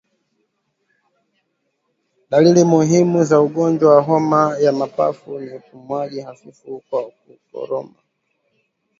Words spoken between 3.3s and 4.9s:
ugonjwa wa homa ya